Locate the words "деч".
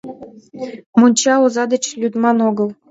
1.73-1.83